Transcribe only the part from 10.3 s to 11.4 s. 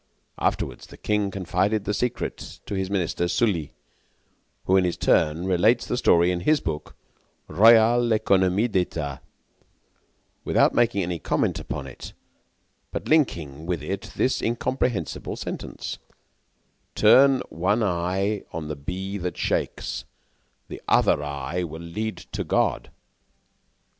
without making any